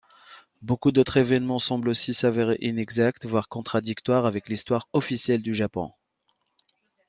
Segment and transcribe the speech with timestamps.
[0.63, 5.93] Beaucoup d'autres événements semblent aussi s'avérer inexacts voire contradictoires avec l'histoire officielle du Japon.